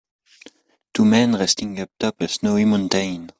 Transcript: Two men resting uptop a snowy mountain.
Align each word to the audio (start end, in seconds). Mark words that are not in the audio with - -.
Two 0.95 1.05
men 1.05 1.35
resting 1.35 1.75
uptop 1.77 2.15
a 2.21 2.27
snowy 2.27 2.65
mountain. 2.65 3.29